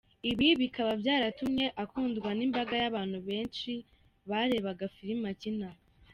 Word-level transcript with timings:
Ibi 0.31 0.47
bikaba 0.61 0.91
byaratumye 1.01 1.65
akundwa 1.83 2.29
n’imbaga 2.37 2.73
y’abantu 2.81 3.17
benshi 3.27 3.71
barebaga 4.29 4.85
filimi 4.95 5.25
akina. 5.33 5.69